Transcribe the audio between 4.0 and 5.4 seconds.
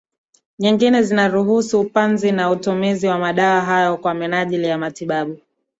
minajili ya matibabu